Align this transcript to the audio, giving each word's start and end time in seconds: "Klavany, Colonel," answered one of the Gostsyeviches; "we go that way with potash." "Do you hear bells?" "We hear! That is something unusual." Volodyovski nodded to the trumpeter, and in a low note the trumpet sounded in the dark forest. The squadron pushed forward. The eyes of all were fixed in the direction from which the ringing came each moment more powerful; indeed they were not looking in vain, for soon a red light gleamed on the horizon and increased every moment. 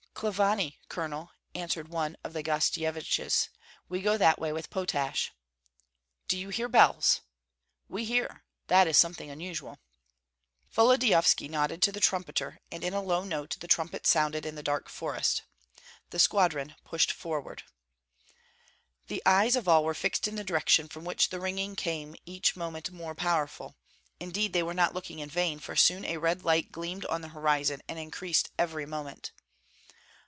"Klavany, 0.21 0.77
Colonel," 0.87 1.31
answered 1.55 1.87
one 1.87 2.15
of 2.23 2.33
the 2.33 2.43
Gostsyeviches; 2.43 3.49
"we 3.89 4.03
go 4.03 4.17
that 4.17 4.37
way 4.37 4.51
with 4.51 4.69
potash." 4.69 5.31
"Do 6.27 6.37
you 6.37 6.49
hear 6.49 6.69
bells?" 6.69 7.21
"We 7.89 8.05
hear! 8.05 8.43
That 8.67 8.85
is 8.85 8.99
something 8.99 9.31
unusual." 9.31 9.79
Volodyovski 10.71 11.47
nodded 11.49 11.81
to 11.81 11.91
the 11.91 11.99
trumpeter, 11.99 12.59
and 12.71 12.83
in 12.83 12.93
a 12.93 13.01
low 13.01 13.23
note 13.23 13.57
the 13.61 13.67
trumpet 13.67 14.05
sounded 14.05 14.45
in 14.45 14.53
the 14.53 14.61
dark 14.61 14.89
forest. 14.89 15.41
The 16.11 16.19
squadron 16.19 16.75
pushed 16.83 17.11
forward. 17.11 17.63
The 19.07 19.23
eyes 19.25 19.55
of 19.55 19.67
all 19.67 19.83
were 19.83 19.95
fixed 19.95 20.27
in 20.27 20.35
the 20.35 20.43
direction 20.43 20.87
from 20.87 21.03
which 21.03 21.29
the 21.29 21.39
ringing 21.41 21.75
came 21.75 22.15
each 22.27 22.55
moment 22.55 22.91
more 22.91 23.15
powerful; 23.15 23.75
indeed 24.19 24.53
they 24.53 24.61
were 24.61 24.75
not 24.75 24.93
looking 24.93 25.17
in 25.17 25.31
vain, 25.31 25.57
for 25.57 25.75
soon 25.75 26.05
a 26.05 26.17
red 26.17 26.43
light 26.45 26.71
gleamed 26.71 27.05
on 27.05 27.21
the 27.21 27.29
horizon 27.29 27.81
and 27.87 27.97
increased 27.97 28.51
every 28.59 28.85
moment. 28.85 29.31